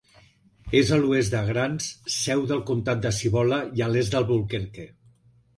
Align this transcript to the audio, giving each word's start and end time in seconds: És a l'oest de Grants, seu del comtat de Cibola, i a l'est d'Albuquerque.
És 0.79 0.87
a 0.95 0.97
l'oest 1.01 1.33
de 1.35 1.41
Grants, 1.49 1.91
seu 2.15 2.43
del 2.53 2.65
comtat 2.71 3.05
de 3.07 3.13
Cibola, 3.21 3.63
i 3.81 3.87
a 3.89 3.91
l'est 3.93 4.17
d'Albuquerque. 4.17 4.89